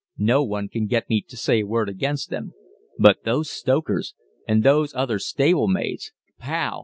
"No 0.17 0.43
one 0.43 0.67
can 0.67 0.87
get 0.87 1.11
me 1.11 1.21
to 1.27 1.37
say 1.37 1.59
a 1.59 1.67
word 1.67 1.87
against 1.87 2.31
them. 2.31 2.53
But 2.97 3.23
those 3.23 3.51
stokers! 3.51 4.15
And 4.47 4.63
those 4.63 4.95
other 4.95 5.19
stable 5.19 5.67
maids! 5.67 6.11
Pow! 6.39 6.79